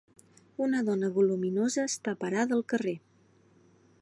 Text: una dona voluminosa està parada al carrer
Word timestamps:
una 0.67 0.79
dona 0.87 1.11
voluminosa 1.19 1.85
està 1.91 2.17
parada 2.25 2.59
al 2.61 2.67
carrer 2.75 2.97